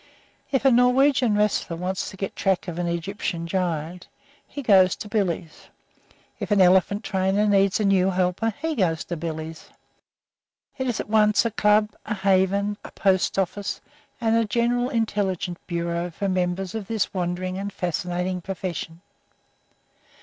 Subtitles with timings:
[0.51, 4.07] If a Norwegian wrestler wants to get track of an Egyptian giant
[4.47, 5.67] he goes to "Billy's."
[6.39, 9.69] If an elephant trainer needs a new helper he goes to "Billy's."
[10.79, 13.79] It is at once a club, a haven, a post office,
[14.19, 19.01] and a general intelligence bureau for members of this wandering and fascinating profession.